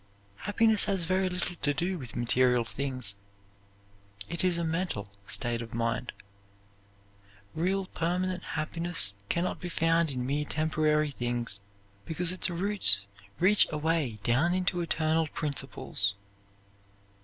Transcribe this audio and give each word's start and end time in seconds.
Happiness 0.37 0.85
has 0.85 1.03
very 1.03 1.29
little 1.29 1.55
to 1.57 1.73
do 1.75 1.99
with 1.99 2.15
material 2.15 2.63
things. 2.65 3.17
It 4.29 4.43
is 4.43 4.57
a 4.57 4.63
mental 4.63 5.11
state 5.27 5.61
of 5.61 5.75
mind. 5.75 6.11
Real 7.53 7.85
permanent 7.85 8.41
happiness 8.41 9.13
can 9.29 9.43
not 9.43 9.59
be 9.59 9.69
found 9.69 10.09
in 10.09 10.25
mere 10.25 10.45
temporary 10.45 11.11
things, 11.11 11.59
because 12.05 12.31
its 12.31 12.49
roots 12.49 13.05
reach 13.39 13.67
away 13.71 14.17
down 14.23 14.55
into 14.55 14.81
eternal 14.81 15.27
principles. 15.27 16.15